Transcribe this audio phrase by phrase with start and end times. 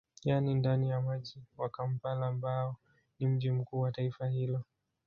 [0.23, 2.75] Yani ndani ya mji wa Kampala ambao
[3.19, 4.63] ni mji mkuu wa taifa hilo